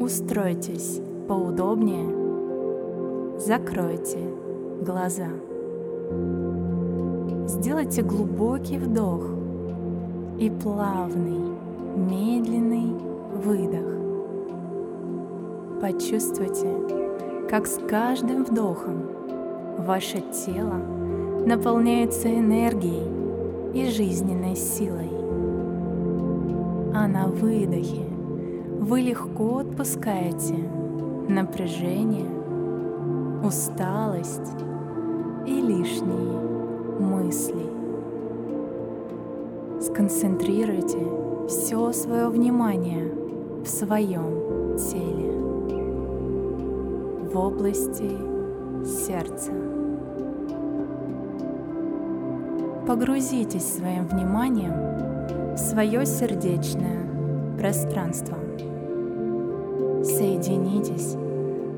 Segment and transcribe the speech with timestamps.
[0.00, 4.18] Устройтесь поудобнее, закройте
[4.80, 5.28] глаза.
[7.46, 9.26] Сделайте глубокий вдох
[10.38, 11.52] и плавный,
[11.96, 12.94] медленный
[13.44, 13.92] выдох.
[15.82, 16.74] Почувствуйте,
[17.50, 19.02] как с каждым вдохом
[19.80, 20.80] ваше тело
[21.44, 23.06] наполняется энергией
[23.74, 25.10] и жизненной силой.
[26.94, 28.06] А на выдохе
[28.80, 30.54] вы легко отпускаете
[31.28, 32.26] напряжение,
[33.44, 34.54] усталость
[35.46, 36.40] и лишние
[36.98, 37.66] мысли.
[39.82, 40.98] Сконцентрируйте
[41.46, 43.12] все свое внимание
[43.62, 45.32] в своем теле,
[47.30, 48.10] в области
[49.06, 49.52] сердца.
[52.86, 57.06] Погрузитесь своим вниманием в свое сердечное
[57.58, 58.49] пространство.
[60.20, 61.16] Соединитесь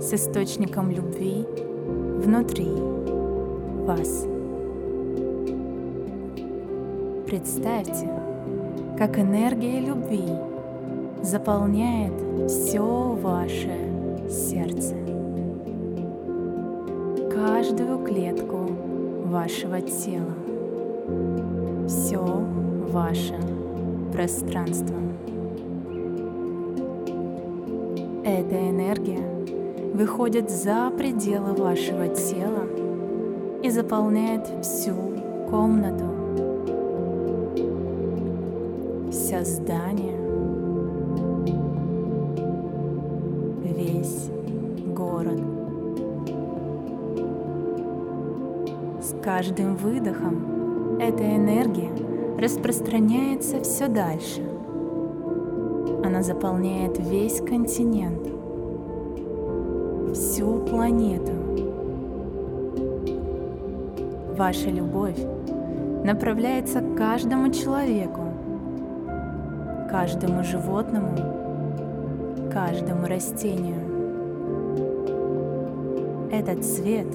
[0.00, 1.44] с источником любви
[2.24, 2.68] внутри
[3.84, 4.28] вас.
[7.26, 8.08] Представьте,
[8.96, 10.22] как энергия любви
[11.20, 12.12] заполняет
[12.46, 13.76] все ваше
[14.30, 14.94] сердце,
[17.32, 18.70] каждую клетку
[19.24, 20.36] вашего тела,
[21.88, 22.22] все
[22.92, 23.34] ваше
[24.12, 24.94] пространство.
[28.28, 29.26] Эта энергия
[29.94, 32.68] выходит за пределы вашего тела
[33.62, 34.92] и заполняет всю
[35.48, 36.04] комнату,
[39.10, 40.20] все здание,
[43.64, 44.28] весь
[44.94, 45.40] город.
[49.00, 51.90] С каждым выдохом эта энергия
[52.38, 54.57] распространяется все дальше.
[56.08, 58.26] Она заполняет весь континент,
[60.14, 61.32] всю планету.
[64.34, 65.18] Ваша любовь
[66.04, 68.22] направляется к каждому человеку,
[69.90, 71.14] каждому животному,
[72.50, 73.76] каждому растению.
[76.32, 77.08] Этот свет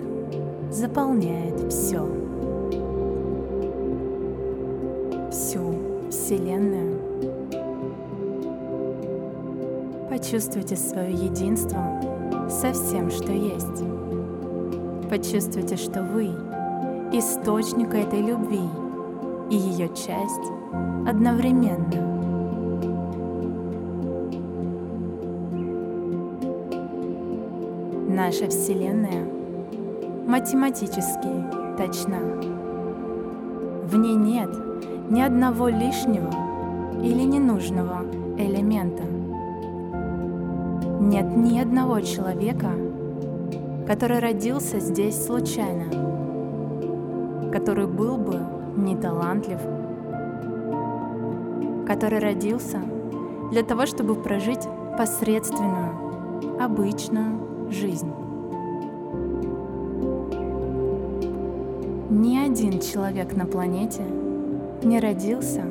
[0.69, 2.07] заполняет все.
[5.31, 5.73] Всю
[6.11, 6.92] Вселенную.
[10.23, 11.99] Почувствуйте свое единство
[12.49, 13.83] со всем, что есть.
[15.09, 16.27] Почувствуйте, что вы—
[17.11, 18.61] источник этой любви
[19.49, 20.49] и ее часть
[21.05, 21.91] одновременно.
[28.07, 29.27] Наша Вселенная
[30.25, 31.27] математически
[31.77, 32.19] точна.
[33.87, 34.55] В ней нет
[35.09, 36.31] ни одного лишнего
[37.03, 38.05] или ненужного
[38.37, 39.03] элемента.
[41.03, 42.69] Нет ни одного человека,
[43.85, 45.91] который родился здесь случайно,
[47.51, 48.39] который был бы
[48.77, 49.59] не талантлив,
[51.85, 52.79] который родился
[53.51, 54.65] для того, чтобы прожить
[54.97, 58.11] посредственную, обычную жизнь.
[62.09, 64.03] Ни один человек на планете
[64.83, 65.63] не родился,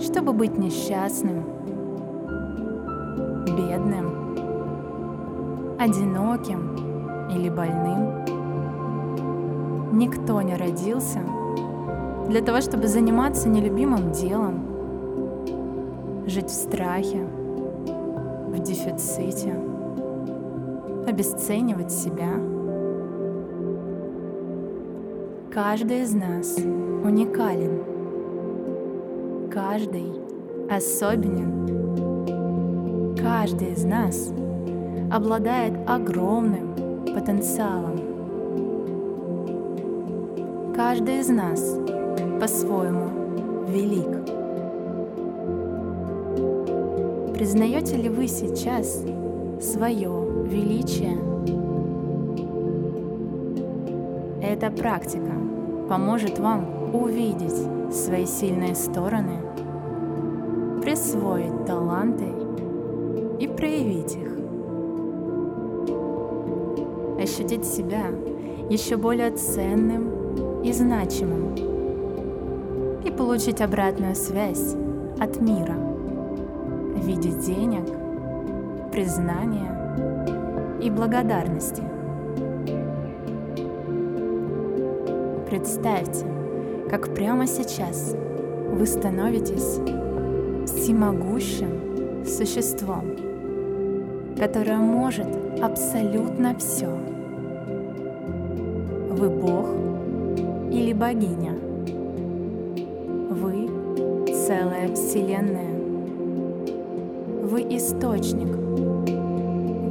[0.00, 1.44] чтобы быть несчастным,
[3.46, 4.17] бедным,
[5.78, 8.24] одиноким или больным.
[9.92, 11.20] Никто не родился
[12.28, 14.64] для того, чтобы заниматься нелюбимым делом,
[16.26, 17.26] жить в страхе,
[18.48, 19.54] в дефиците–
[21.08, 22.28] обесценивать себя.
[25.50, 27.82] Каждый из нас уникален.
[29.50, 30.12] Каждый
[30.70, 31.66] особенен.
[33.16, 34.30] Каждый из нас
[35.10, 37.98] обладает огромным потенциалом.
[40.74, 41.60] Каждый из нас
[42.40, 44.06] по-своему велик.
[47.34, 49.02] Признаете ли вы сейчас
[49.60, 50.10] свое
[50.44, 51.16] величие.
[54.42, 55.32] Эта практика
[55.88, 57.54] поможет вам увидеть
[57.92, 59.40] свои сильные стороны,
[60.82, 62.26] присвоить таланты
[63.40, 64.37] и проявить их.
[67.28, 68.06] Ощутить себя
[68.70, 71.54] еще более ценным и значимым
[73.04, 74.74] и получить обратную связь
[75.20, 77.84] от мира в виде денег,
[78.90, 81.82] признания и благодарности.
[85.50, 86.24] Представьте,
[86.88, 88.16] как прямо сейчас
[88.72, 89.80] вы становитесь
[90.66, 93.04] всемогущим существом,
[94.38, 95.28] которая может
[95.60, 97.17] абсолютно все.
[99.18, 99.66] Вы Бог
[100.70, 101.52] или богиня.
[103.30, 103.66] Вы
[104.32, 105.74] целая Вселенная.
[107.42, 108.54] Вы источник.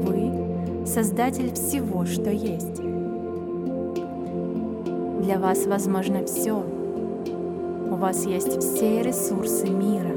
[0.05, 2.75] Вы создатель всего, что есть.
[5.25, 6.63] Для вас возможно все.
[7.91, 10.15] У вас есть все ресурсы мира.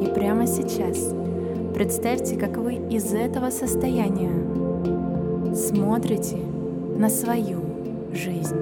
[0.00, 1.12] И прямо сейчас
[1.74, 4.65] представьте, как вы из этого состояния
[5.56, 6.36] смотрите
[6.98, 7.60] на свою
[8.12, 8.56] жизнь.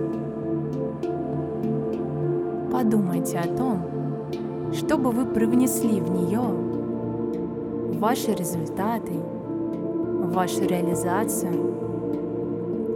[2.70, 3.82] Подумайте о том,
[4.72, 6.40] что бы вы привнесли в нее,
[7.98, 9.12] ваши результаты,
[10.32, 11.74] вашу реализацию,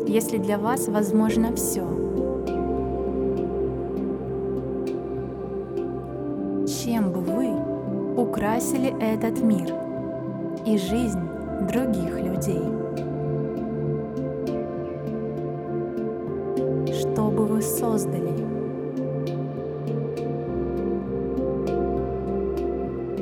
[0.07, 1.85] если для вас возможно все.
[6.67, 7.53] Чем бы вы
[8.17, 9.75] украсили этот мир
[10.67, 11.21] и жизнь
[11.69, 12.63] других людей?
[16.87, 18.33] Что бы вы создали?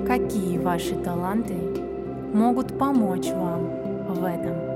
[0.07, 1.55] Какие ваши таланты
[2.33, 3.69] могут помочь вам
[4.09, 4.67] в этом?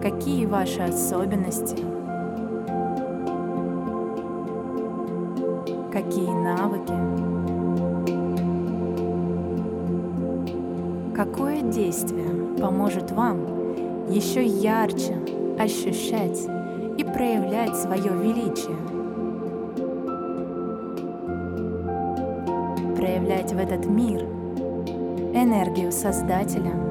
[0.00, 1.76] Какие ваши особенности?
[5.92, 6.94] Какие навыки?
[11.14, 12.28] Какое действие
[12.60, 13.47] поможет вам
[14.10, 15.16] еще ярче
[15.58, 16.40] ощущать
[16.98, 18.76] и проявлять свое величие?
[22.96, 24.22] Проявлять в этот мир
[25.34, 26.72] энергию Создателя–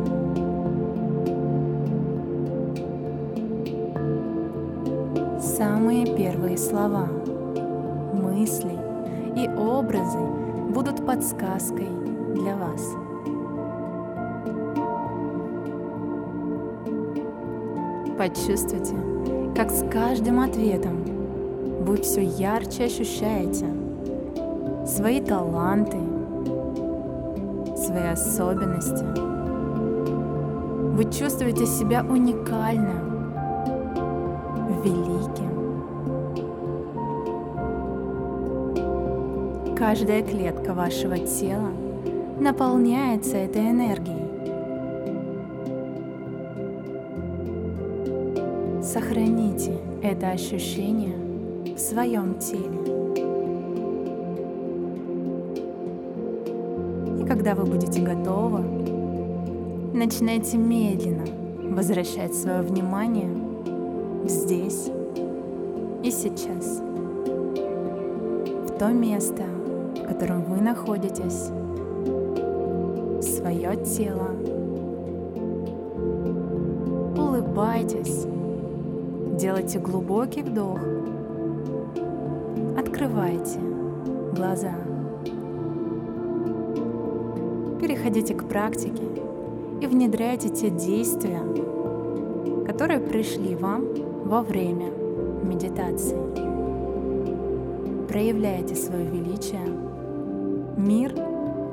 [5.58, 7.08] Самые первые слова,
[8.14, 8.78] мысли
[9.36, 10.20] и образы
[10.70, 11.90] будут подсказкой
[12.36, 13.07] для вас.
[18.18, 18.96] Почувствуйте,
[19.56, 21.04] как с каждым ответом
[21.82, 23.68] вы все ярче ощущаете
[24.88, 25.98] свои таланты,
[27.76, 29.06] свои особенности.
[30.96, 33.34] Вы чувствуете себя уникальным,
[34.84, 35.48] великим.
[39.76, 41.70] Каждая клетка вашего тела
[42.40, 44.27] наполняется этой энергией.
[48.98, 51.14] Сохраните это ощущение
[51.76, 52.80] в своем теле.
[57.22, 58.64] И когда вы будете готовы,
[59.94, 61.26] начинайте медленно
[61.76, 63.30] возвращать свое внимание
[64.26, 64.90] здесь
[66.02, 66.82] и сейчас,
[68.68, 69.44] в то место,
[69.96, 71.52] в котором вы находитесь,
[73.20, 74.32] в свое тело.
[77.16, 78.26] Улыбайтесь,
[79.38, 80.80] делайте глубокий вдох,
[82.76, 83.60] открывайте
[84.36, 84.74] глаза.
[87.80, 89.04] Переходите к практике
[89.80, 91.42] и внедряйте те действия,
[92.66, 93.86] которые пришли вам
[94.26, 94.90] во время
[95.44, 96.18] медитации.
[98.08, 99.62] Проявляйте свое величие.
[100.78, 101.14] Мир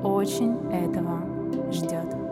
[0.03, 1.21] очень этого
[1.73, 2.24] ждет.